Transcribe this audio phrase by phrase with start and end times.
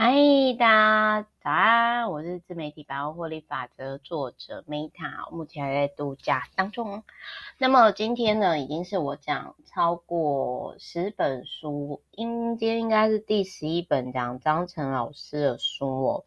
[0.00, 0.14] 嗨，
[0.56, 2.08] 大家早安！
[2.12, 7.02] 我是自媒体百万获利法则作者 Meta，目前还在度假当中。
[7.58, 16.24] 那么今天呢，已经是我讲超过十本书，今天应该是第十一本讲张晨老师的书哦。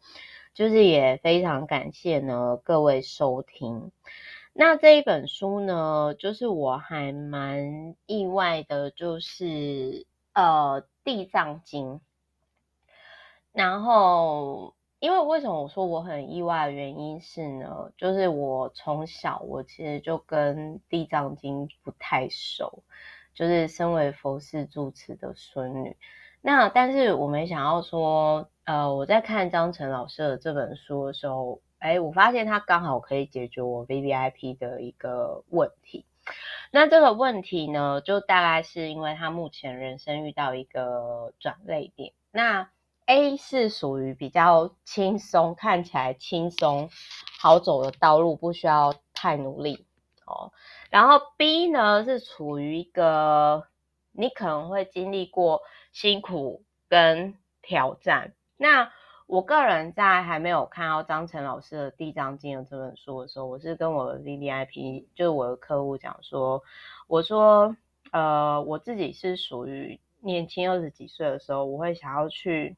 [0.52, 3.90] 就是也非常感谢呢各位收听。
[4.52, 11.94] 那这一本书呢，就是我还蛮意外的，就是呃《地藏经》。
[13.52, 22.82] 然后，因为为什么我说我很意外的原因是呢，就是我从小我其实就跟《地藏经》不太熟，
[23.34, 25.96] 就是身为佛寺住持的孙女。
[26.40, 36.06] 那但是我没想到说，呃，我在看张晨老师的这本书的时候，哎，我发现他刚好可以解决我 VVIP 的一个问题。
[36.70, 42.12] 那这个问题呢，就大概是因为他目前人生遇到一个转捩点。
[42.30, 42.70] 那
[43.12, 46.88] A 是属于比较轻松，看起来轻松
[47.38, 49.84] 好走的道路，不需要太努力
[50.24, 50.50] 哦。
[50.88, 53.66] 然后 B 呢是处于一个
[54.12, 55.60] 你可能会经历过
[55.92, 58.32] 辛苦跟挑战。
[58.56, 58.90] 那
[59.26, 66.62] 我个人在还没有看到张晨老师的《地藏经》的这本书的时候，我是跟我的 VVIP，就是我的客户讲说，
[67.08, 67.76] 我说
[68.10, 72.74] 呃我自己是属于年轻二十几岁的时候，我会想要去。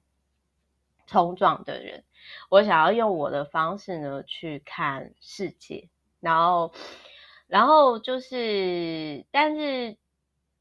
[1.07, 2.05] 冲撞的人，
[2.49, 5.89] 我想要用我的方式呢去看世界，
[6.21, 6.73] 然后，
[7.47, 9.97] 然后就是，但是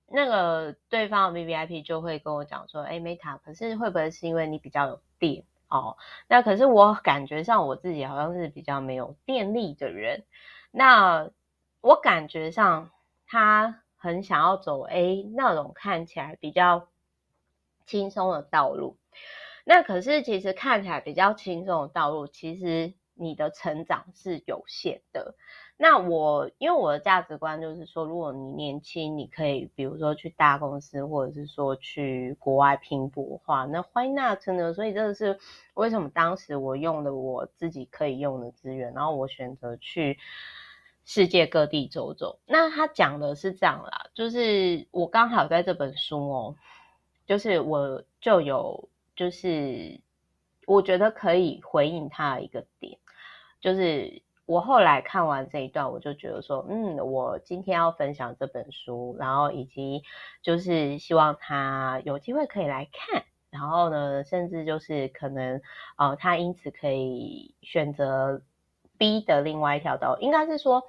[0.07, 5.97] 那个对方的 VVIP 就会跟我讲说，哎，Meta，可是会不会是因为你比较有电哦？
[6.27, 10.23] 那可是我感觉上我自己好像是比较没有电力的人，
[10.71, 11.29] 那
[11.81, 12.91] 我感觉上
[13.25, 16.87] 他很想要走 A 那种看起来比较
[17.85, 18.97] 轻松的道路。
[19.65, 25.35] 那可是，其实看起来比较轻松的道路，其实你的成长是有限的。
[25.77, 34.73] 那我因为我的价值观就是说，如果你年轻，你可以比如说去大公司，或者是说去国外拼搏的话，那欢迎那真的？
[34.73, 35.39] 所以这个是
[35.73, 40.19] 为什么当时我用的我自己可以用的资源，然后我选择去
[41.05, 42.39] 世界各地走走。
[42.45, 46.55] 那他讲的是这样啦，就是我刚好在这本书哦，
[47.25, 48.89] 就是我就有。
[49.15, 49.99] 就是
[50.65, 52.97] 我觉得可以回应他的一个点，
[53.61, 60.03] 就是我后来看完这一段，我就觉得说，嗯，我今天要分享这本书，然后以及
[60.41, 65.61] 就是希望他有机会可以来看，然后呢，甚至就是可能
[65.97, 68.41] 呃，他因此可以选择
[68.97, 70.83] B 的另外一条道，应该是说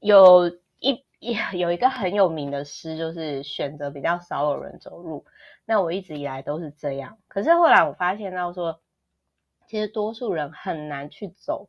[0.00, 0.48] 有
[0.80, 1.04] 一
[1.54, 5.24] 有一个很有名的诗，就是选择比较少有人走路。
[5.64, 8.80] 那我一直以来都是这样，可是后来我发现到说，
[9.68, 11.68] 其实多数人很难去走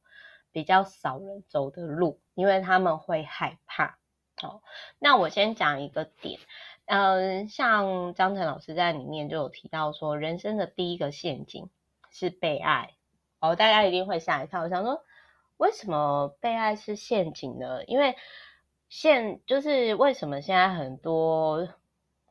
[0.52, 4.00] 比较少人走的路，因为他们会害怕。
[4.42, 4.63] 哦，
[4.97, 6.40] 那我先讲一个点，
[6.86, 11.69] 嗯，像张晨老师在里面就有提到说，人生的第一个陷阱
[12.09, 12.96] 是被爱。
[13.40, 15.03] 哦，大家一定会吓一跳，我想说，
[15.58, 17.86] 为什么被爱是陷阱呢？
[17.86, 18.16] 因为
[18.96, 21.68] 现就是为什么现在很多。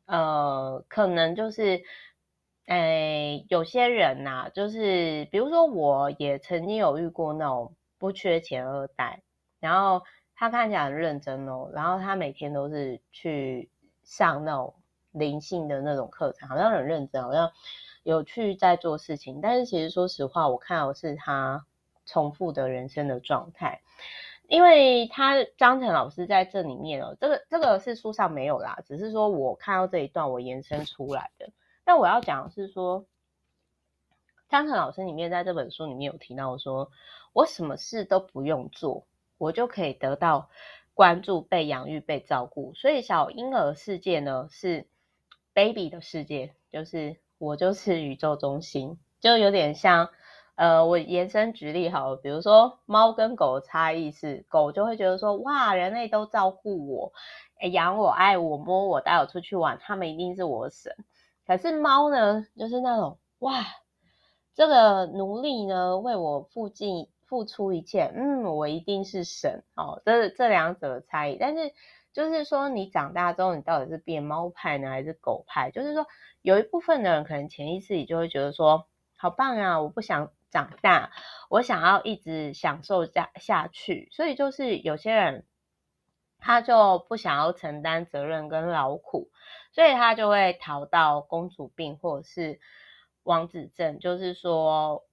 [0.07, 1.83] 呃，可能就是，
[2.67, 9.23] 诶、有些人呐、就是比如说，我也曾经有遇过那种不缺钱二代，
[9.59, 10.03] 然后
[10.37, 13.69] 他看起来很认真哦，然后他每天都是去
[14.05, 14.75] 上那种
[15.13, 17.51] 灵性的那种课程，好像很认真，好像
[18.05, 21.65] 有去在做事情，但是其实说实话，我看到是他
[22.07, 23.81] 重复的人生的状态。
[24.53, 31.49] 因为他张晨老师在这里面哦，这个这个是书上没有啦，只是说我看到这一段我延伸出来的。
[31.85, 33.07] 但我要讲的是说，
[34.51, 36.91] 张晨老师里面在这本书里面有提到说，
[37.33, 39.07] 我什么事都不用做，
[39.39, 40.51] 我就可以得到
[40.93, 42.75] 关注、被养育、被照顾。
[42.75, 44.87] 所以小婴儿世界呢是
[45.55, 50.11] baby 的世界，就是我就是宇宙中心，就有点像。
[50.55, 57.13] 呃，我延伸举例好了，比如说猫跟狗的差异是，狗就会觉得说，哇，人类都照顾我，
[57.73, 60.95] 养我、爱我、摸我、带我出去玩，他们一定是我神。
[61.47, 63.65] 可是猫呢，就是那种，哇，
[64.55, 70.03] 这个奴隶呢为我付尽付出一切，嗯，我一定是神哦。
[70.05, 71.73] 这这两者的差异，但是
[72.13, 75.71] 就是说，你长大之后，你到底是变猫派呢，还是狗派？
[75.71, 76.07] 就是说，
[76.43, 80.31] 有一部分的人可能潜意识里就会觉得说，好棒啊，我不想。
[80.53, 81.11] 长大，
[81.49, 85.45] 我想要一直享受下下去，所以就是有些人
[86.39, 89.31] 他就不想要承担责任跟劳苦，
[89.73, 92.61] 所以他就会逃到公主病或者是
[93.23, 95.05] 王子症，就是说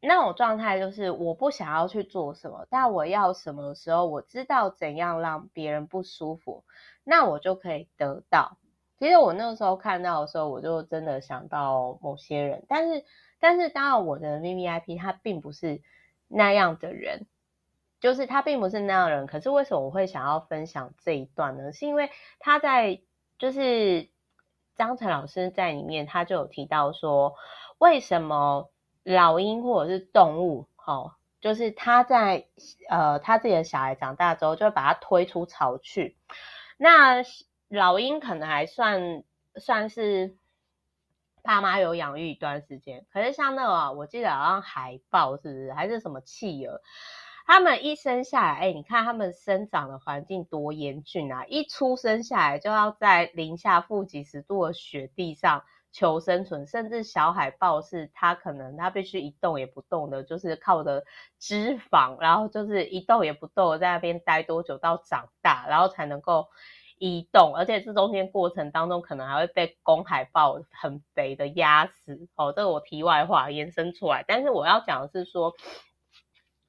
[0.00, 6.64] 那种状态，就是我不想要去做什么，但我要什么的时候，我知道怎样让别人不舒服，
[7.04, 8.58] 那我就可以得到。
[8.98, 13.04] 其实我那个时候看到的时候，我就真的想到某些人，但是
[13.42, 15.82] 但是当然我的 VVIP 他并不是
[16.28, 17.26] 那样的人，
[18.00, 19.26] 就是他并不是那样的人。
[19.26, 21.72] 可是为什么我会想要分享这一段呢？
[21.72, 23.02] 是因为他在
[23.38, 24.08] 就是。
[24.74, 27.34] 张晨老师在里面，他就有提到说，
[27.76, 28.70] 为什么
[29.04, 31.12] 老鹰或者是动物，哦，
[31.42, 32.46] 就是他在
[32.88, 36.16] 呃他自己的小孩长大之后，就会把他推出巢去。
[36.78, 37.22] 那
[37.68, 39.22] 老鹰可能还算
[39.56, 40.36] 算是
[41.42, 46.80] 爸妈有养育一段时间，可是像那个，我记得好像海豹是不是，还是什么企鹅？
[47.44, 51.44] 他们一生下来，哎、你看他们生长的环境多严峻啊！
[51.46, 61.04] 一出生下来就要在零下负几十度的雪地上求生存，甚至小海豹是它可能它必须一动也不动的，就是靠着
[61.40, 66.48] 脂肪，然后就是一动也不动的在那边待多久到长大，然后才能够
[67.02, 72.28] 移动，而且这中间过程当中可能还会被公海豹很肥的压死。
[72.36, 75.54] 哦，这个我题外话延伸出来，但是我要讲的是说。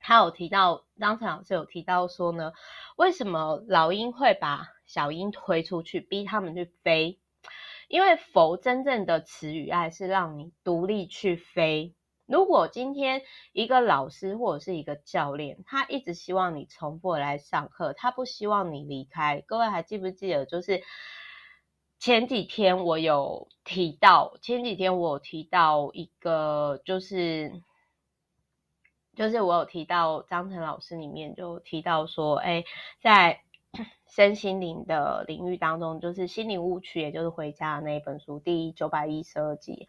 [0.06, 2.52] 他有提到，张晨老师有提到说呢，
[2.98, 7.22] 为什么老鹰会把小鹰推出去，逼他们去飞？
[7.88, 11.96] 因为佛真正的慈与爱是让你独立去飞。
[12.34, 13.22] 如果今天
[13.52, 19.44] 一个老师或者是一个教练，他一直希望你重复来上课，他不希望你离开。
[19.46, 20.82] 各位还记不记得，就是
[22.00, 27.62] 前几天我有提到，前几天我有提到一个，就是。
[29.16, 32.64] 就是我有提到张晨老师里面就提到说，哎，
[33.00, 33.42] 在
[34.10, 39.88] 身心灵的领域当中，就是心灵误区，也就是回家的那一本书第九百一十二集，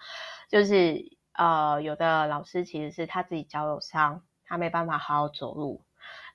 [0.50, 5.82] 就是呃，有的老师其实是他自己脚有伤，他没办法好好走路，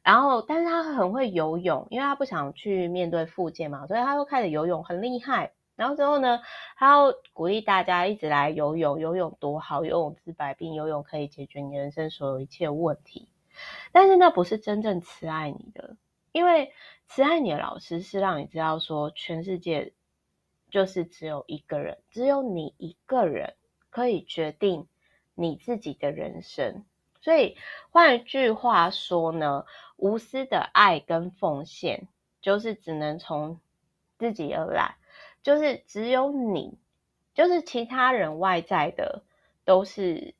[0.04, 5.54] 然后但是他很会游泳，因为他不想去面对复健嘛，所以他又开始游泳，很厉害。
[5.76, 6.42] 然后之后呢，
[6.76, 13.30] 他要鼓励大家一直来游泳，游泳多好，游泳治百病，游泳可以解决你人生所有一切问题。
[13.94, 15.96] 但是那不是真正慈爱你的，
[16.34, 16.74] 因为
[17.08, 19.94] 慈爱你的老师是让你知道说，全世界
[20.70, 23.56] 就是只有一个人，只有你一个人
[23.90, 24.88] 可以决定
[25.36, 26.86] 你自己的人生。
[27.22, 27.58] 所以
[27.92, 29.66] 换一句话说呢，
[29.98, 32.08] 无私的爱跟奉献，
[32.42, 33.60] 就是只能从
[34.18, 34.96] 自己而来。
[35.42, 36.78] 就是只有你，
[37.34, 39.24] 就是其他人外在的
[39.64, 40.36] 都是，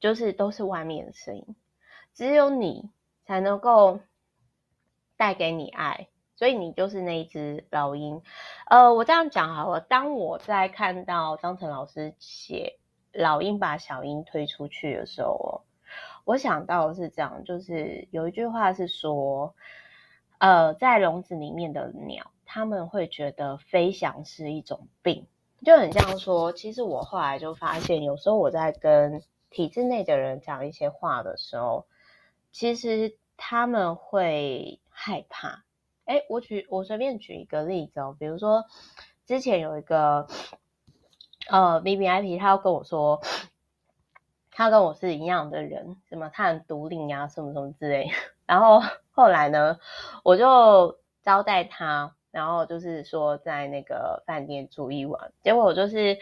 [0.00, 1.56] 就是都是外面的声音，
[2.12, 2.90] 只有你
[3.24, 4.00] 才能够
[5.16, 8.22] 带给你爱，所以你就是那一只老鹰。
[8.66, 12.78] 呃，我这样讲好了，当我在看到张晨老师写
[13.12, 15.62] 老鹰把小鹰推出去的时候，
[16.24, 19.54] 我想到是这样，就是有一句话是说，
[20.38, 22.30] 呃，在笼子里面的鸟。
[22.46, 25.26] 他们会觉得飞翔是一种病，
[25.64, 31.86] 就很像说，其实我后来就发现，有时候我在跟体制内的人讲一些话的时候，
[32.52, 35.64] 其实他们会害怕。
[36.04, 38.64] 哎，我举我随便举一个例子哦，比如说
[39.26, 40.26] 之前有一个
[41.48, 43.20] 呃 VVIP，他要跟我说，
[44.50, 48.10] 他跟我是一样的人，什么他很独立啊，什么什么之类。
[48.46, 49.78] 然后后来呢，
[50.22, 52.14] 我就招待他。
[52.34, 56.18] 然后就是说在那个饭店住一晚，结果就是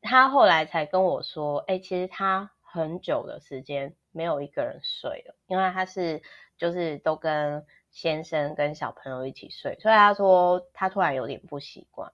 [0.00, 6.22] 他后来才跟我说，哎，其实他很久的时间没有一个人睡了，因为他是
[6.56, 12.12] 就是都跟先生跟小朋友一起睡，所以他说他突然有点不习惯。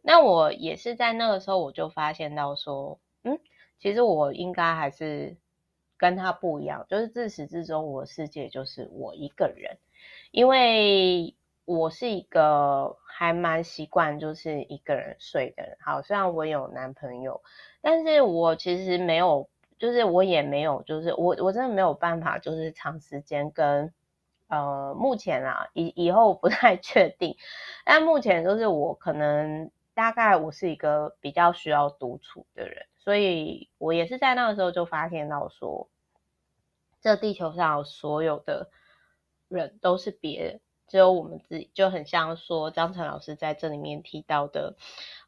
[0.00, 3.38] 那我也是在那个时候我就发现到说，嗯，
[3.78, 5.36] 其实我应该还是
[5.98, 9.76] 跟他不一样，就是自始至终我的世界就是我一个人，
[10.30, 11.34] 因为。
[11.70, 15.76] 我是一个还蛮习惯就是一个人睡的人。
[15.82, 17.42] 好，虽然我有男朋友，
[17.82, 23.92] 但是我其实没有，就是我也没有，就是我我真的没有办法，就是长时间跟
[24.48, 27.36] 呃，目前啊，以以后不太 确定，
[27.84, 35.88] 但目前就是我可能大概我是一个比较需要独处的人，所以我也是在那个时候就发现到说，
[37.00, 38.70] 这地球上所有的
[39.48, 40.60] 人都是别人。
[40.88, 44.74] 只有我们自己，就很像说张晨老师在这里面提到的，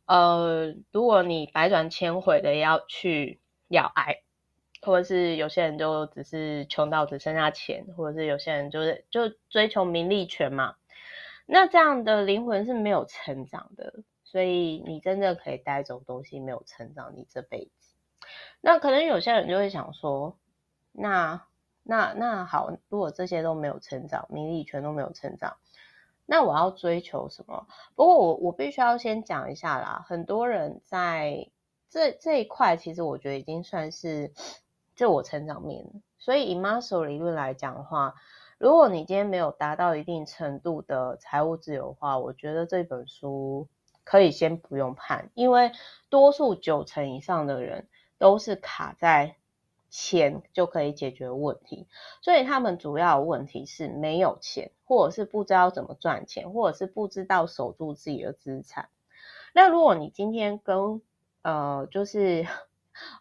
[0.07, 4.23] 呃，如果你百转千回的要去要爱，
[4.83, 10.77] 或者是有些人就只是穷到只剩下钱，或者是有些人就是就追求名利权嘛，
[11.47, 17.95] 那这样的灵魂是没有成长的，所以你真的可以带走东西没有成长，你这辈子。
[18.61, 20.39] 那可能有些人就会想说，
[20.93, 21.43] 那
[21.83, 25.57] 那那好，如果这些都没有成长，名利权都没有成长，
[26.27, 27.67] 那我要追求什么？
[27.97, 31.49] 不过我我必须要先讲一下啦，很多人在
[31.89, 34.33] 这这一块，其实我觉得已经算是
[35.01, 35.87] 自我成长面。
[36.19, 38.17] 所以以 m a s l o 理论来讲的话，
[38.59, 43.67] 如果你今天没有达到一定程度的财务自由的话，我觉得这本书
[44.05, 45.73] 可以先不用看，因为
[46.11, 47.89] 多数九成以上的人
[48.19, 49.37] 都是卡在
[49.89, 51.89] 钱就可以解决的问题，
[52.21, 58.91] 所以他们主要的问题是没有钱，或者是不知道怎么赚钱，或者是不知道守住自己的资产。
[59.55, 61.01] 那如果你今天跟
[61.41, 62.47] 呃，就是。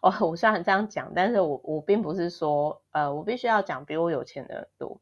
[0.02, 5.00] 哦， 我虽然这样讲，但是我我并不是说，呃，我必须要讲比我有钱的多。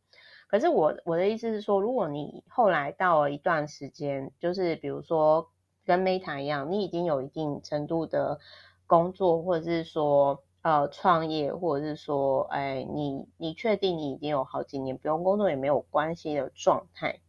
[0.48, 5.50] 可是我我的意思是说，如果你后来到了一段时间，就是比如说
[5.84, 8.38] 跟 Meta 一样，你已经有一定程度的
[8.86, 17.20] 工作，或者是说呃创业，或者是说，哎，你你确定你已经有好几年不用工作也没有关系的状态，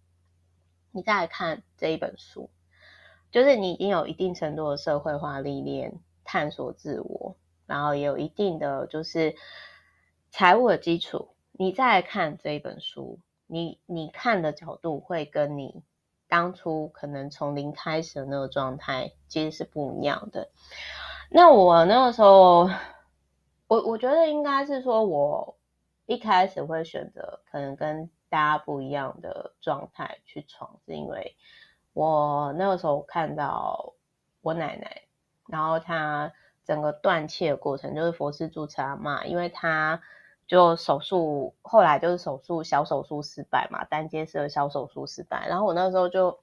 [0.91, 2.49] 你再来看这一本书，
[3.31, 5.99] 就是你已经有一定程度的社会化历练。
[6.31, 9.35] 探索自我，然后也有一定的就是
[10.29, 13.17] 财务的基础，你再来看这一本书，
[13.47, 15.81] 你你看的角度会跟你
[16.27, 20.51] 当初可能从零开始的那个状态其实是不一样的。
[21.31, 22.69] 那我那个时候，
[23.67, 25.57] 我我觉得应该是说，我
[26.05, 31.35] 一开始会选择可能跟大家不一样的状态去闯，是因为
[31.93, 33.95] 我那个时候看到
[34.41, 35.08] 我奶奶。
[35.51, 36.31] 然后他
[36.63, 40.01] 整个断气的过程就是佛师住持阿嬷，因为他
[40.47, 45.47] 就手术，后来就是手术小手术失败嘛，单接式的小手术失败。
[45.47, 46.39] 然后我那时候就，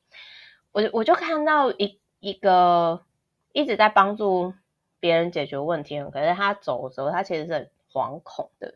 [0.73, 3.03] 我我就看到一一个
[3.53, 4.55] 一直在帮助
[5.01, 8.75] 别人解决问题，可是他走的时候，他其实是很惶恐的。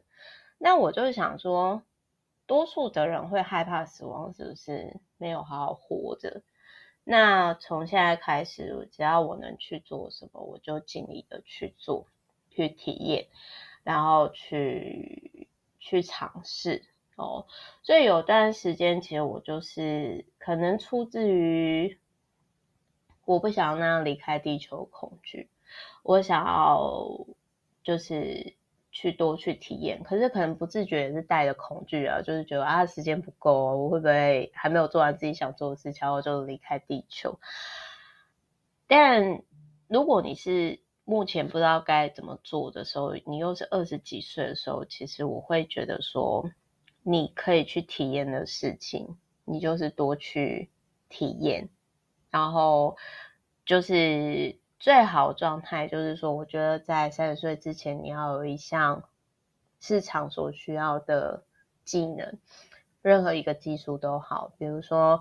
[0.58, 1.82] 那我就是想说，
[2.46, 6.42] 多数的人会害怕死亡，是不是没有好好活着？
[7.04, 12.06] 那从现在开始，只要我能去做什么，我就尽力的去做，
[12.50, 13.26] 去体验，
[13.82, 16.84] 然后去去尝试
[17.16, 17.46] 哦。
[17.82, 21.98] 所以有段时间，其实我就是可能出自于
[23.24, 25.48] 我不想要那样离开地球恐惧，
[26.02, 27.26] 我想要
[27.82, 28.54] 就是。
[28.92, 37.38] 去多去体验，可是可能不自觉也是带着恐惧啊，就是觉得啊时间不够，我会不会还没有做完自己想做的事情，然后就离开地球？
[38.88, 39.42] 但
[39.86, 46.50] 如果你是目前不知道该怎么做的时候，你又是二十几岁的时候，其实我会觉得说，
[47.02, 50.68] 你可以去体验的事情，你就是多去
[51.08, 51.68] 体验，
[52.30, 52.96] 然后
[53.64, 54.58] 就是。
[54.80, 59.04] 最好状态就是说，我觉得在三十岁之前，你要有一项
[59.78, 61.44] 市场所需要的
[61.84, 62.38] 技能，
[63.02, 65.20] 任何一个技术都好，比如说，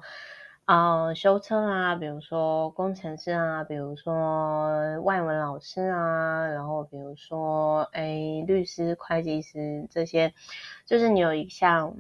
[0.64, 10.34] 呃，修车啊，比如说工程师啊，比如说外文老师啊，然后比如说，哎，律师、会计师这些，
[10.86, 11.98] 就是你有一项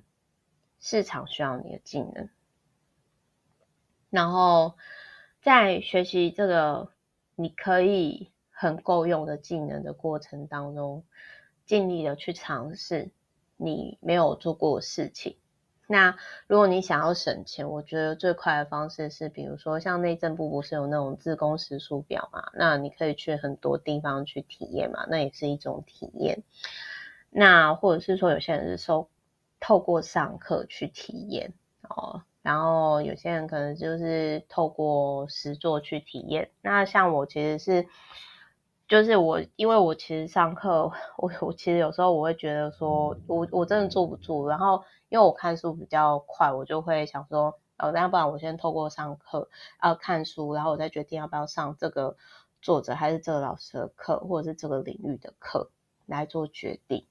[0.79, 2.29] 市场需要你的技能，
[4.09, 4.77] 然后
[5.41, 6.93] 在学习这个。
[7.41, 11.05] 你可以很够用的技能的过程当中，
[11.65, 13.12] 尽力的去尝试
[13.55, 15.38] 你没有做过的事情。
[15.88, 16.17] 那
[16.48, 22.51] 如果你想要省钱，我觉得最快的方式是，比如说像内政部不是有那种自工时数表嘛？
[22.53, 26.43] 那你可以去很多地方去体验嘛，那也是一种体验。
[27.29, 28.91] 那或者是说，有些人是
[29.62, 31.53] 透过上课去体验
[31.88, 32.24] 哦。
[32.41, 36.50] 然后有些人可能就是透过实作去体验。
[36.62, 37.86] 那像我其实是，
[38.88, 44.48] 就是我，因为我其实上课，我我其实有时候我会觉得说，我我真的坐不住。
[44.48, 52.15] 然后因为我看书比较快，我就会想说，哦，那不然我先透过上课，呃，看书，然后我再决定要不要上这个
[52.62, 55.72] 作者还是这个老师的课，或者是这个领域的课
[56.05, 57.05] 来做决定。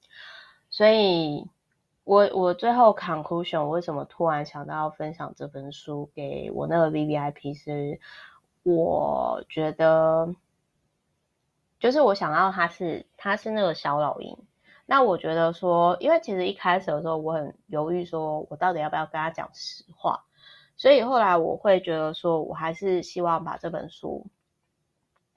[0.71, 1.47] 所以。
[2.09, 7.53] 我我最后 conclusion，为什么突然想到要分享这本书给我那个 VVIP？
[7.53, 7.99] 是
[8.63, 10.33] 我觉得，
[11.79, 14.35] 就是我想到他是他是那个小老鹰，
[14.87, 20.23] 那我觉得说，因为其实一开始的时候我很犹豫，说我到底要不要跟他讲实话，
[20.77, 24.25] 所以后来我会觉得说我还是希望把这本书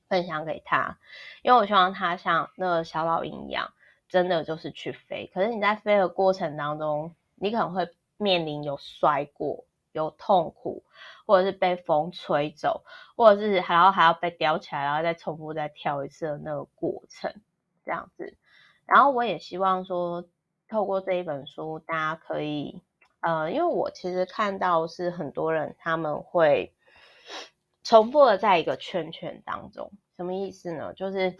[0.08, 0.96] 分享给他，
[1.42, 3.74] 因为我希望他像那个小老鹰一样。
[4.12, 7.88] 真的就是去飞，可是你在飞的过程当中，你可能会
[8.18, 10.84] 面临有摔过、有痛苦，
[11.24, 12.84] 或者是被风吹走，
[13.16, 17.32] 或者是还要还要被叼起来，然后再重复再跳一次的那个过程。
[17.86, 18.36] 这样子。
[18.84, 20.26] 然后我也希望说，
[20.68, 22.82] 透过这一本书，大家可以，
[23.20, 26.74] 呃，因为我其实看到是很多人他们会
[27.82, 30.92] 重复的在一个圈圈当中，什么意思呢？
[30.92, 31.34] 就是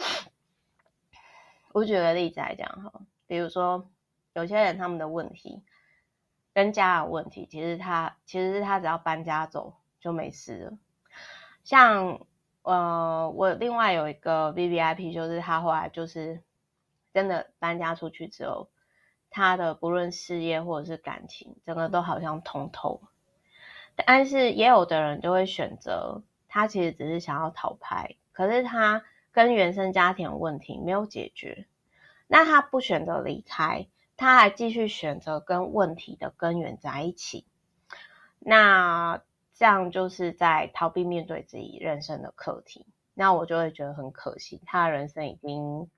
[1.73, 3.91] 我举个例子来讲哈，比如说
[4.35, 5.63] 有些人他们的问题
[6.55, 10.79] 跟家的问题，其实他其实是他只要搬家走就没事了。
[11.65, 12.27] 像
[12.63, 16.43] 呃，我另外有一个 VVIP，就是他后来就是
[17.13, 18.69] 真的搬家出去之后。
[19.35, 23.01] 他的不论事业或者是感情，整个都好像通透。
[23.97, 29.03] 但是也有的人就会选择，他其实只是想要逃拍，可是他
[29.33, 31.67] 跟原生家庭问题没有解决，
[32.27, 37.47] 那他不选择离开，他还继续选择跟问题的根源在一起。
[38.39, 39.23] 那
[39.55, 42.87] 这样就是在逃避面对自己人生的课题。
[43.15, 45.89] 那我就会觉得很可惜，他的人生已经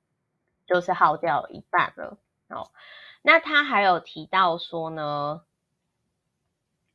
[0.67, 2.71] 就是耗掉了一半了哦。
[3.23, 5.43] 那他还有提到说呢，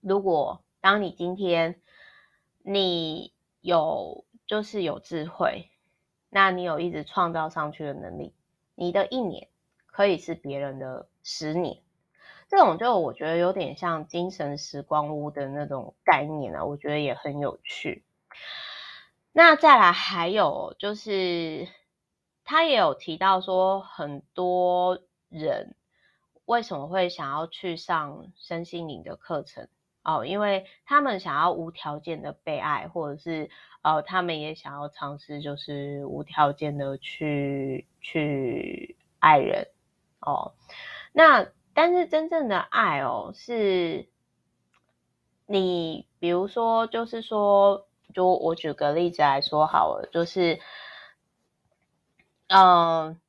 [0.02, 1.82] 如果当你今天
[2.62, 5.70] 你有就是有智慧，
[6.30, 8.34] 那你有一直创造上去的能力，
[8.76, 9.48] 你的一年
[9.86, 11.82] 可以是别人的十年，
[12.48, 18.04] 这种就我觉得有点像精神时光屋的那种概念啊，我觉得也很有趣。
[19.32, 21.68] 那再来还有就是，
[22.44, 25.76] 他也有提到说很多人。
[26.46, 29.68] 为什么会想要去上身心灵的课程？
[30.18, 33.50] 哦，因为他们想要无条件的被爱，或者是
[33.82, 39.68] 呃，他们也想要尝试，就是无条件的去去爱人。
[40.20, 40.54] 哦，
[41.14, 44.08] 那但是真正的爱哦，是
[45.46, 50.60] 你比如说，就是说，就我举个例子来说好了，就是
[52.48, 53.20] 嗯。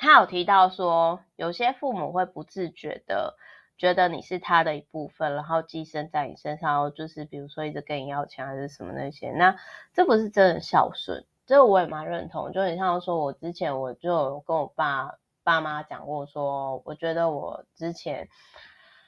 [0.00, 3.36] 他有提到说，有些父母会不自觉的
[3.78, 9.56] 觉得你是他的一部分，然后寄生在你身上，就是比如说一直跟你要钱还是什么那些，那
[9.94, 12.52] 这不是真的孝顺，这个我也蛮认同。
[12.52, 18.28] 就很像说，我之前我就跟我爸爸妈讲过说，我觉得我之前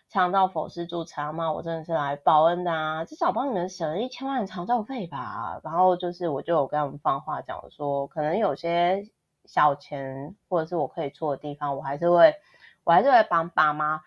[0.08, 5.60] 常到佛寺住持嘛，我真的是来报恩的啊，至少帮你们省了一千万的长照费吧。
[5.64, 9.10] 然后就是我就有跟他们放话讲说，可能有些。
[9.46, 12.36] 小钱或者是我可以出的地方，我还是会，
[12.84, 14.00] 我还是会帮爸妈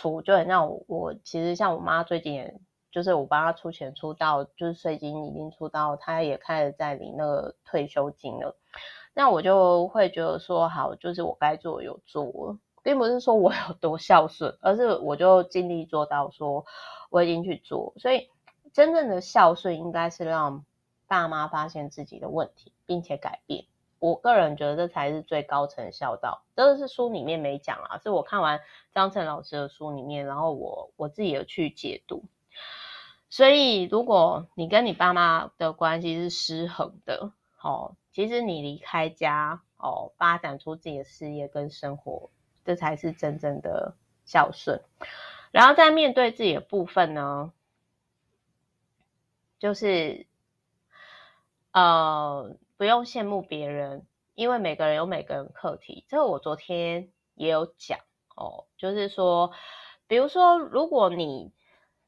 [0.00, 0.22] 出。
[0.22, 2.52] 就很像我，我其实像我妈最近，
[2.90, 8.56] 就是我帮她出钱出到，就是税金已经出到，她也开始在领那个退休金了。
[9.14, 16.66] 那我就会觉得说，好，就是我该做有做，并不是说我有多孝顺，而是我就尽力做到，说
[17.10, 17.94] 我已经去做。
[17.96, 18.28] 所以
[18.72, 20.64] 真正的孝顺应该是让
[21.06, 23.64] 爸妈发现自己的问题，并且改变。
[23.98, 28.60] 我个人觉得这才是最高层孝道，这个是书里面没讲啊，是我看完
[28.92, 32.22] 张晨老师的书里面，然后我我自己有去解读。
[33.30, 42.30] 所以，如果你跟你爸妈的关系是失衡的，哦，其实你离开家，哦，发展出自己的事业跟生活，
[42.64, 44.82] 这才是真正的孝顺。
[45.50, 47.50] 然后在面对自己的部分呢，
[49.58, 50.26] 就是，
[51.72, 52.56] 呃。
[52.76, 56.04] 不用羡慕别人，因为每个人有每个人课题。
[56.08, 57.98] 这个我昨天也有讲
[58.36, 59.52] 哦，就是说，
[60.06, 61.52] 比如说，如果你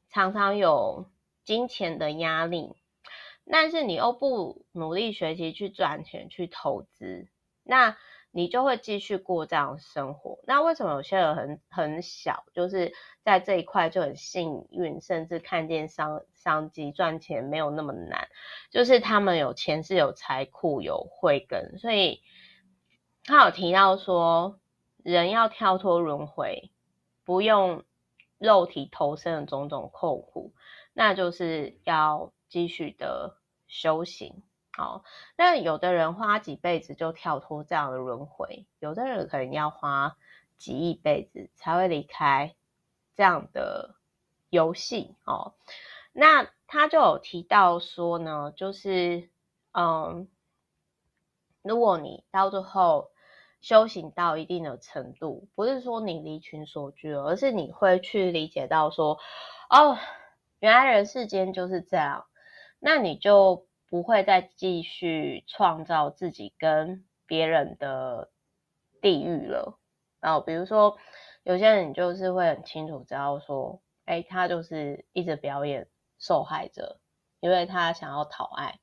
[0.09, 1.09] 常常有
[1.43, 2.75] 金钱的压力，
[3.51, 7.27] 但是你又不努力学习去赚钱去投资，
[7.63, 7.97] 那
[8.31, 10.39] 你就会继续过这样生活。
[10.45, 18.27] 那为什么有些人很很小，就是在这一块就很幸运，甚至看见商商机赚钱没有那么难，
[18.69, 22.21] 就是他们有钱是有财库有慧根，所以
[23.23, 24.59] 他有提到说，
[25.03, 26.71] 人要跳脱轮回，
[27.25, 27.83] 不用
[28.37, 30.53] 肉体投生的种种痛苦，
[30.93, 33.37] 那就是要继续的
[33.67, 34.43] 修行。
[34.79, 35.03] 好，
[35.35, 40.15] 那有的人花几辈子就跳脱这样的轮回，有的人可能要花
[40.57, 42.55] 几亿辈子才会离开
[43.13, 43.95] 这样的
[44.49, 45.53] 游戏哦。
[46.13, 49.29] 那他就有提到说呢，就是
[49.73, 50.29] 嗯，
[51.61, 53.11] 如果你到最后
[53.59, 59.19] 修行到一定的程度，不是说你离群索居，而是你会去理解到说，
[59.69, 59.97] 哦，
[60.61, 62.27] 原来人世间就是这样，
[62.79, 63.67] 那你就。
[63.89, 68.29] 不会再继续创造自己跟别人的
[69.01, 69.79] 地狱了。
[70.19, 70.97] 然后比如说，
[71.43, 75.87] 有些人就是会很清楚知道说，哎，他就是一直表演
[76.19, 76.99] 受害者，
[77.39, 78.79] 因为他想要讨爱。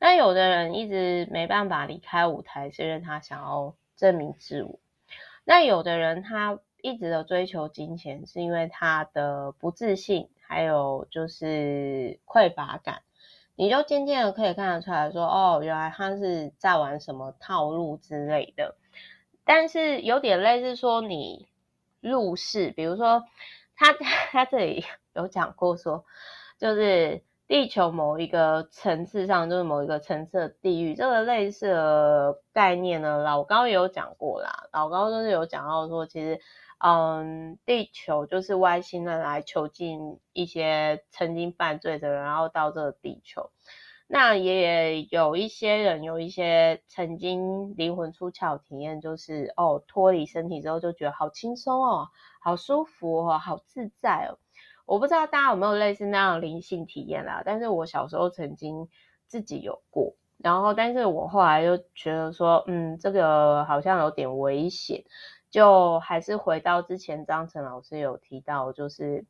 [0.00, 4.78] 那有的人一直没办法离开舞台，是因为他想要证明自我。
[5.44, 13.02] 那有的人他一直的追求金钱，是因为他的不自信，还有就是匮乏感。
[13.58, 18.76] 你就渐渐的可以看得出来说，哦，原来他是在玩什么套路之类的。
[19.44, 21.48] 但是有点类似说你
[22.00, 23.24] 入世，比如说
[23.76, 23.92] 他
[24.30, 26.04] 他这里有讲过说，
[26.58, 27.22] 就是。
[27.48, 34.68] 地球某一个层次上，就是某一个层次的地狱，这个类似的概念呢，老高也有讲过啦。
[34.70, 36.38] 老高就是有讲到说，其实，
[36.78, 43.50] 嗯，地球就是外星人来囚禁一些曾经犯罪的人，然后到这个地球。
[44.10, 52.08] 那也有一些人有一些曾经灵魂出窍体验，就是哦，脱离身体之后就觉得好轻松哦，
[52.40, 54.38] 好舒服哦，好自在哦。
[54.86, 58.88] 我不知道大家有没有类似那样灵性体验啦，但是我小时候曾经
[59.26, 65.04] 自己有过，然后但是我后来又觉得说，嗯，这个好像有点危险，
[65.50, 69.24] 就还是回到之前张晨老师有提到，就是，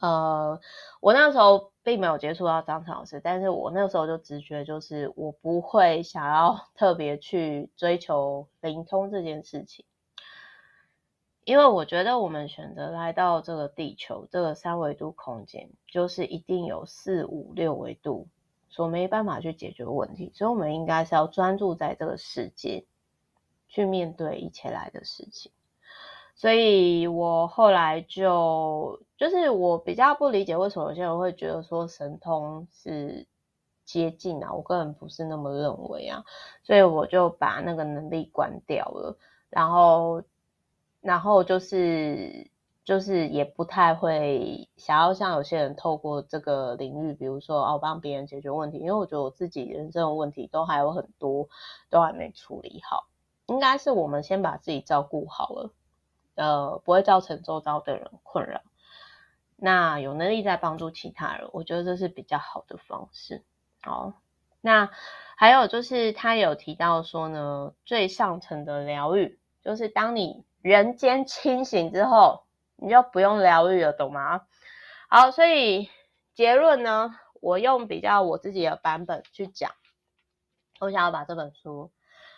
[0.00, 0.60] 呃，
[1.00, 9.84] 我那时候并没有接触到张晨老师，但是我那时候就直觉就是我不会想要 特别去追求灵通这件事情。
[11.44, 18.26] 因为我觉得我们选择来到这个地球，这个三维度空间，就是一定有四五六维度
[18.68, 22.84] 所没办法去解决问题，所以我们应该是要专注在这个世界，
[23.68, 25.52] 去面对一切来的事情。
[26.34, 33.26] 所以我后来就，就是我比较不理解为什么有些人会觉得说神通是
[33.84, 36.24] 接近啊，我个人不是那么认为啊，
[36.62, 39.16] 所以我就把那个能力关掉了，
[39.50, 40.22] 然后。
[41.02, 42.50] 然后就是
[42.84, 51.48] 就是也不太会想要像有些人透过这个领域，比如说哦帮别人解决问题，因为我觉得我自己人生的问题都还有很多
[51.90, 53.06] 都还没处理好，
[53.46, 55.70] 应该是我们先把自己照顾好了，
[56.34, 58.60] 呃不会造成周遭的人困扰，
[59.56, 63.44] 那有能力再帮助其他人，我觉得这是比较好的方式。
[63.82, 64.12] 好，
[64.60, 64.90] 那
[65.36, 70.44] 还有就是他有提到说呢，最上层的疗愈就是当你。
[70.62, 72.42] 人间清醒之后，
[72.74, 74.48] 你就不用疗愈了，懂吗？
[75.08, 75.88] 好，所以
[76.34, 79.70] 结论呢，我用比较我自己的版本去讲。
[80.80, 81.92] 我想要把这本书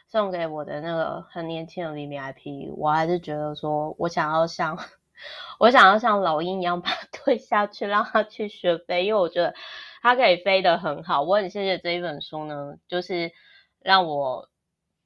[0.08, 4.76] 送给我的那个很年轻的 VIP，我还是觉得说我想要像
[5.60, 9.54] 我想要像老鹰一样把它推下去，让它去学飞，因为我觉得
[10.02, 11.22] 它可以飞得很好。
[11.22, 13.32] 我很谢谢这一本书呢，就是
[13.80, 14.48] 让我。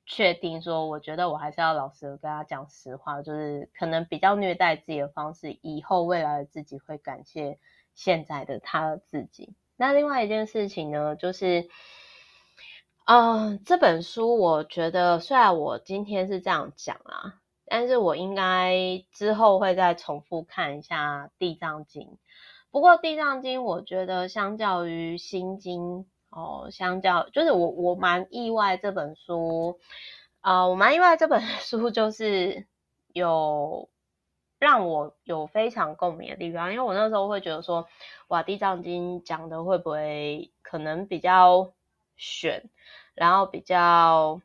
[0.04, 7.60] 确定说，我觉得我还是要老实的跟他讲实话，就是可能比较虐待自己的方式，以后未来的自己会感谢
[7.94, 9.54] 现在的他自己。
[9.76, 11.68] 那另外一件事情呢，就是，
[13.04, 22.02] 嗯、呃，这本书我觉得虽然我今天是这样讲啊，但是我应该之后会再重复看一下《地藏经》。
[22.70, 25.80] 不过《地藏经》我觉得相较于《心经》。
[26.34, 29.78] 哦，相较就是我我蛮意外这本书，
[30.40, 32.66] 啊、我蛮意外这本 书就是
[33.12, 33.90] 有
[34.58, 37.86] 让我有非常共鸣的地方，因为我那时候会觉得说，
[38.28, 41.74] 哇，《地藏经》讲的会不会可能比较
[42.22, 42.70] 选，
[43.14, 44.40] 然后比较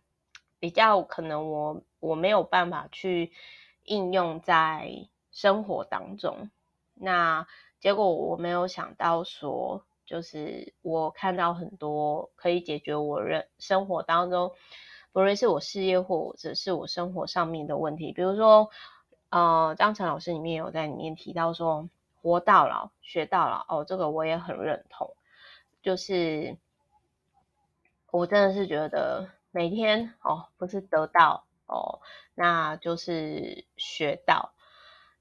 [0.60, 3.32] 比较可能我我没有办法去
[3.84, 6.50] 应用在生活当中，
[6.96, 7.46] 那
[7.80, 9.84] 结果我没有想到说。
[10.08, 14.54] 就是我看到很多可以解决我人生活当中，
[15.12, 18.70] 不论是我事业或者是我生活上面的问题，比如说，
[19.32, 21.90] 呃，张晨老师里面有在里面提到说，
[22.22, 25.14] 活到老学到老，哦，这个我也很认同。
[25.82, 26.56] 就是
[28.18, 32.02] 我真的是觉得每天哦，不是得到哦，
[32.34, 34.54] 那就是学到。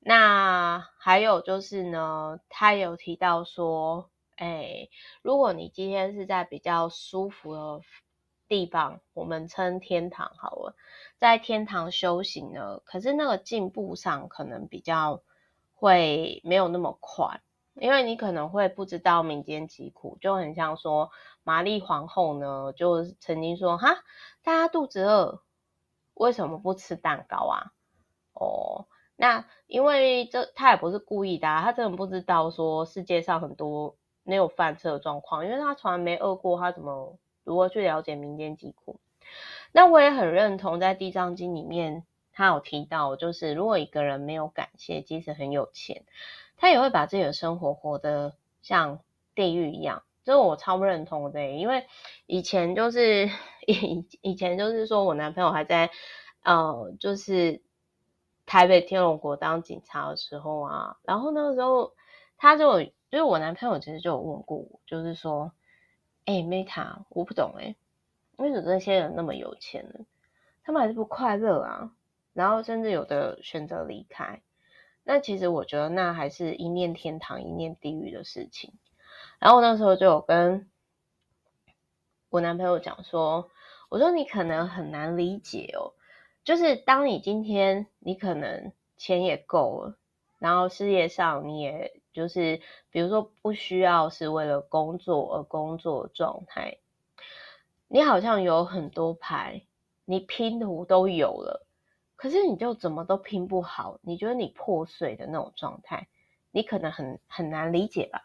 [0.00, 4.11] 那还有就是呢，他有提到说。
[4.37, 4.90] 哎，
[5.22, 7.80] 如果你今天是在比较舒服的
[8.48, 10.76] 地方，我们称天堂好了，
[11.16, 15.22] 在天堂修行呢，可是那个进步上可能比较
[15.74, 17.40] 会没有那么快，
[17.80, 21.10] 因为你可能会不知道民间疾苦，就很像说
[21.44, 23.96] 玛丽皇后呢，就曾经说哈，
[24.42, 25.42] 大家肚子饿，
[26.14, 27.72] 为什么不吃蛋糕啊？
[28.32, 28.86] 哦，
[29.16, 33.96] 那因为这他也不是故意的啊，他真的不知道说世界上很多。
[34.28, 38.98] 没有饭吃的状况，因为他从来没饿过，他怎么如何去了解民间疾苦？
[39.70, 46.04] 那我也很认同，在《地藏经》里面，他有提到，就是如果一个人没有感谢，即使很有钱，
[46.56, 49.00] 他也会把自己的生活活得像
[49.34, 50.02] 地狱一样。
[50.24, 51.86] 这是我超不认同的，因为
[52.26, 53.30] 以前就是
[53.66, 55.90] 以以前就是说我男朋友还在
[56.42, 57.62] 呃，就是
[58.44, 61.94] 台北天龙国当警察的时候啊，然后那个时候
[62.36, 65.52] 他就就是我男朋友其实就有问过我，就是说，
[66.24, 67.76] 哎，Meta，我不懂哎，
[68.36, 70.04] 为什么这些人那么有钱呢？
[70.64, 71.92] 他们还是不快乐啊？
[72.32, 74.42] 然后甚至有的选择离开。
[75.08, 78.72] 那其实我觉得那还是一念天堂一念地狱的事情。
[79.38, 80.68] 然后我那时候就有跟
[82.28, 83.48] 我男朋友讲说，
[83.88, 85.94] 我说你可能很难理解哦，
[86.42, 89.96] 就是当你今天你可能钱也够了，
[90.40, 96.78] 然后事业上你也就是比如说不需要是为了工作而工作状态，
[97.86, 99.62] 你好像有很多牌，
[100.04, 101.65] 你拼图都有了。
[102.16, 106.09] 可是你就怎么都拼不好，你觉得你破碎的那种状态，
[106.50, 108.22] 你可能很很难理解吧？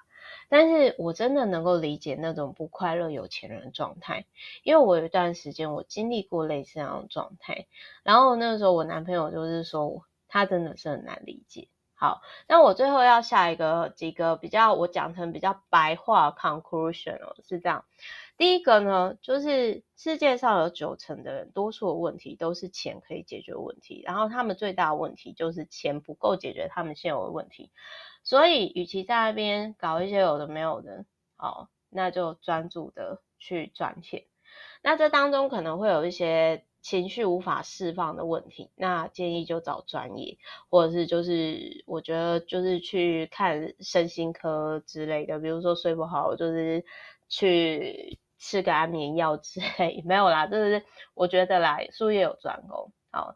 [0.50, 4.26] 但是我真的能够理解那种不快乐有钱人的状态，
[4.64, 7.68] 因为我有一段时间我经历过类似那种状态，
[8.04, 11.68] 然后那个时候我男朋友就是说他真的是很难理解。
[12.02, 17.86] 好，那我最后要下一个几个比较我讲成比较白话 conclusion 哦，是这样。
[18.40, 27.70] 第一个呢，就是世界上有九成的人，多数的问题都是钱可以解决问题，然后他们最大的问题就是钱不够解决他们现有的问题，
[28.24, 31.06] 所以与其在那边搞一些有的没有的，
[31.38, 34.24] 哦，那就专注的去赚钱。
[34.82, 40.38] 那这当中可能会有一些情绪无法释放的问题，那建议就找专业，
[40.70, 46.84] 或者是就是我觉得就是去看身心科之类的，比如说睡不好，就是
[47.30, 48.20] 去。
[48.44, 53.36] 吃个安眠药之类没有啦，就是我觉得啦，术业有专攻，好，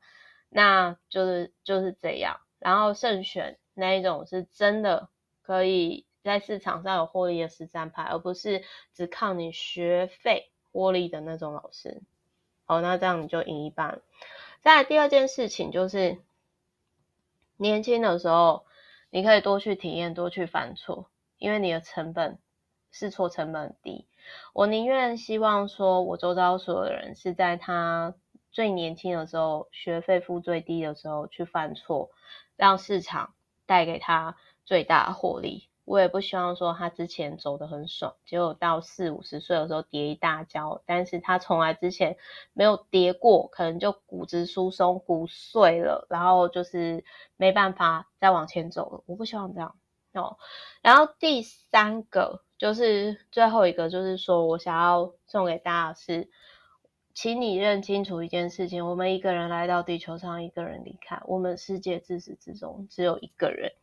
[0.49, 2.39] 那就是就是这样。
[2.57, 5.09] 然后慎选那一种是真的
[5.43, 8.63] 可以在市场上有获利的实战派，而不是
[8.95, 12.01] 只靠你学费获利的那种老师。
[12.65, 14.01] 好，那这样你就赢一半。
[14.61, 16.17] 再来第二件事情就是，
[17.57, 18.65] 年轻的时候
[19.11, 22.39] 你可以多去体验，多去犯错，因为你的成本
[22.91, 24.07] 试错成本低。
[24.53, 28.15] 我宁愿希望说，我周遭所有的人是在他
[28.51, 32.09] 最年轻的时候，学费付最低的时候去犯错，
[32.55, 33.35] 让市场
[33.67, 35.69] 带给他最大的获利。
[35.85, 42.17] 我也不希望说他之前走得很爽，结果到四五十岁的时候跌一大跤，但是他从来之前
[42.53, 47.05] 没有跌过，可能就骨质疏松、骨碎了，然后就是
[47.37, 49.03] 没办法再往前走了。
[49.05, 49.75] 我不希望这样
[50.13, 50.37] 哦。
[50.81, 52.41] 然后第三个。
[52.57, 56.29] 就是最后一个，就是说我想要送给大家是，
[57.13, 61.21] 请你认清楚一件事情：我们一个人来到地球上，一个人离开。
[61.25, 63.73] 我们世界自始至终只有一个人。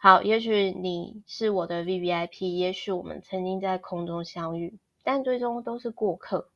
[0.00, 6.48] 好，也许你是我的 VVIP，也许我们曾经在空中相遇，但最终都是过客。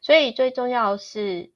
[0.00, 1.52] 所以最重要的是，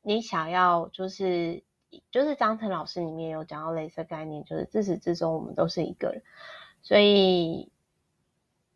[0.00, 1.64] 你想要就是
[2.10, 6.22] 就是张晨老师里面有讲到类似概念，就是自始至终我们都是一个人。
[6.82, 7.70] 所以。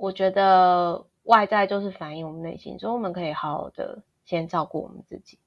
[0.00, 5.40] 我觉得外在就是反映我们内心，所以我们可以好好的先照顾我们自己，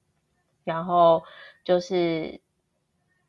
[0.62, 1.22] 然后
[1.64, 2.42] 就是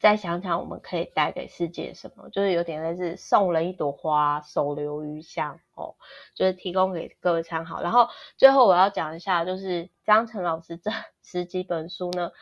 [0.03, 5.95] 再想想我们可以带给世界什么，就是有点类似送人一朵花，手留余香哦，
[6.35, 7.81] 就是提供给各位参考。
[7.81, 10.91] 然后最后我要讲一下，就是张晨老师这
[11.23, 12.33] 十几本书呢，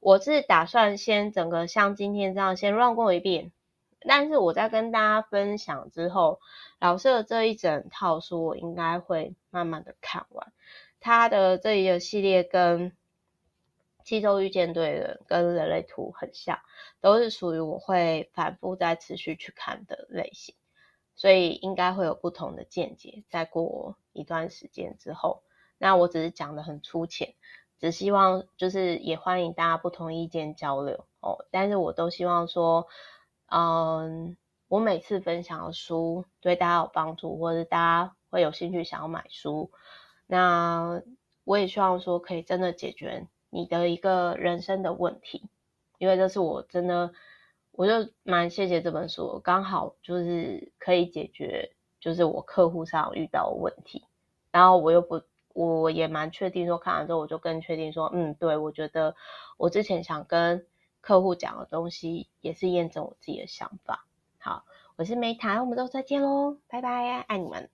[0.00, 3.52] 我是打算先整个像今天这样先 run 过一遍。
[4.08, 6.40] 但是我在跟大家分享之后，
[6.78, 10.54] 老师的这一整套书我应该会慢慢的看完。
[11.00, 12.90] 他的这一个系列跟
[14.04, 16.58] 《七周遇见对人》跟《人类图》很像，
[17.00, 20.54] 都是属于我会反复再持续去看的类型，
[21.14, 23.24] 所以应该会有不同的见解。
[23.28, 25.42] 再过一段时间之后，
[25.78, 27.34] 那我只是讲的很粗浅，
[27.78, 31.46] 只希望就是也欢迎大家不同意见交流哦。
[31.50, 32.86] 但是我都希望说。
[33.52, 34.36] 嗯，
[34.68, 39.72] 我每次分享的书对大家有帮助，或者大家会有兴趣想要买书，
[40.28, 41.02] 那
[41.42, 45.48] 我也希望说可以真的解决你的一个人生的问题，
[45.98, 47.12] 因为这是我真的，
[47.72, 54.04] 我就蛮谢谢这本书，刚好就是可以解决就是我客户上遇到的问题，
[54.50, 55.20] 然后我又不，
[55.52, 59.14] 我也蛮确定说看完之后我就更确定说，嗯，对，我觉得
[59.58, 60.66] 我之前想跟。
[61.02, 64.04] 客户讲的东西也是验证我自己的想法。
[64.38, 67.70] 好，我是梅塔，我们都再见喽，拜拜，爱你们。